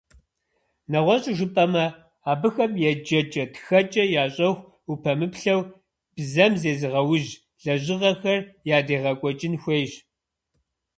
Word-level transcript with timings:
Нэгъуэщӏу 0.91 1.35
жыпӏэмэ, 1.37 1.85
абыхэм 2.31 2.71
еджэкӏэ-тхэкӏэ 2.89 4.03
ящӏэху 4.23 4.65
упэмыплъэу, 4.91 5.61
бзэм 6.15 6.53
зезыгъэужь 6.61 7.29
лэжьыгъэхэр 7.63 8.41
ядегъэкӏуэкӏын 8.77 9.53
хуейщ. 9.61 9.91